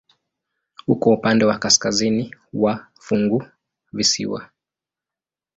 Uko 0.87 1.09
upande 1.13 1.45
wa 1.45 1.57
kaskazini 1.59 2.35
wa 2.53 2.87
funguvisiwa. 3.01 4.49